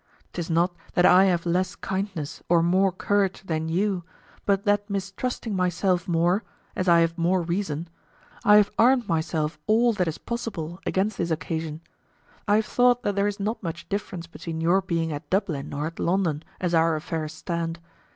[0.33, 4.03] 'Tis not that I have less kindness or more courage than you,
[4.47, 6.43] but that mistrusting myself more
[6.75, 7.87] (as I have more reason),
[8.43, 11.81] I have armed myself all that is possible against this occasion.
[12.47, 15.85] I have thought that there is not much difference between your being at Dublin or
[15.85, 17.79] at London, as our affairs stand.